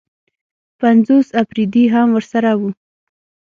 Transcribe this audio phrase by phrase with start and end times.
[0.79, 2.69] پنځوس اپرېدي هم ورسره وو.